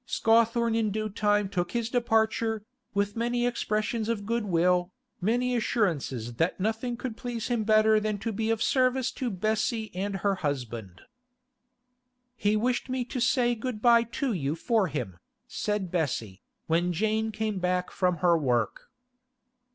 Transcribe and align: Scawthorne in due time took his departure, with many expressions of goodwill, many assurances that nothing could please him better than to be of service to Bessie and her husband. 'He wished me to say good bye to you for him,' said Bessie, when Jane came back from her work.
Scawthorne 0.07 0.73
in 0.73 0.89
due 0.89 1.09
time 1.09 1.47
took 1.47 1.73
his 1.73 1.87
departure, 1.87 2.63
with 2.95 3.15
many 3.15 3.45
expressions 3.45 4.09
of 4.09 4.25
goodwill, 4.25 4.91
many 5.21 5.55
assurances 5.55 6.33
that 6.37 6.59
nothing 6.59 6.97
could 6.97 7.15
please 7.15 7.49
him 7.49 7.63
better 7.63 7.99
than 7.99 8.17
to 8.17 8.31
be 8.31 8.49
of 8.49 8.63
service 8.63 9.11
to 9.11 9.29
Bessie 9.29 9.95
and 9.95 10.15
her 10.17 10.33
husband. 10.41 11.01
'He 12.35 12.55
wished 12.55 12.89
me 12.89 13.05
to 13.05 13.19
say 13.21 13.53
good 13.53 13.79
bye 13.79 14.01
to 14.01 14.33
you 14.33 14.55
for 14.55 14.87
him,' 14.87 15.17
said 15.47 15.91
Bessie, 15.91 16.41
when 16.65 16.91
Jane 16.91 17.31
came 17.31 17.59
back 17.59 17.91
from 17.91 18.17
her 18.25 18.35
work. 18.35 18.89